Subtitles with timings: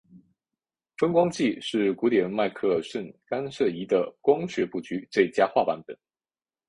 [0.97, 5.95] 分光计是古典迈克耳孙干涉仪的光学布局最佳化版本。